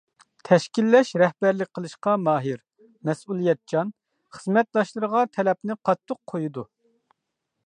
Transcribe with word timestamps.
تەشكىللەش، 0.47 1.11
رەھبەرلىك 1.21 1.69
قىلىشقا 1.79 2.15
ماھىر، 2.29 2.65
مەسئۇلىيەتچان، 3.11 3.95
خىزمەتداشلىرىغا 4.39 5.27
تەلەپنى 5.39 5.81
قاتتىق 5.89 6.23
قويىدۇ. 6.35 6.71